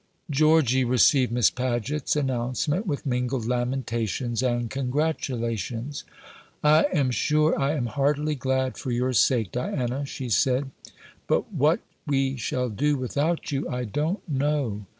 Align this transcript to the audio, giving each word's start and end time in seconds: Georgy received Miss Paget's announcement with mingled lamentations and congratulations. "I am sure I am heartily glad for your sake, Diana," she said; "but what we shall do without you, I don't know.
Georgy 0.31 0.83
received 0.83 1.31
Miss 1.31 1.51
Paget's 1.51 2.15
announcement 2.15 2.87
with 2.87 3.05
mingled 3.05 3.45
lamentations 3.45 4.41
and 4.41 4.67
congratulations. 4.67 6.05
"I 6.63 6.85
am 6.91 7.11
sure 7.11 7.53
I 7.59 7.73
am 7.73 7.85
heartily 7.85 8.33
glad 8.33 8.79
for 8.79 8.89
your 8.89 9.13
sake, 9.13 9.51
Diana," 9.51 10.07
she 10.07 10.27
said; 10.29 10.71
"but 11.27 11.53
what 11.53 11.81
we 12.07 12.35
shall 12.35 12.69
do 12.69 12.97
without 12.97 13.51
you, 13.51 13.69
I 13.69 13.83
don't 13.83 14.27
know. 14.27 14.87